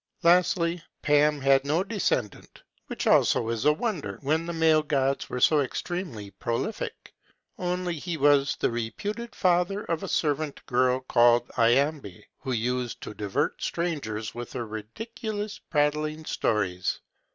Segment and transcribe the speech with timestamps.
[0.23, 5.39] Lastly, Pan had no descendant, which also is a wonder, when the male gods were
[5.39, 7.13] so extremely prolific;
[7.59, 13.13] only he was the reputed father of a servant girl called Iambe, who used to
[13.13, 16.99] divert strangers with her ridiculous prattling stories.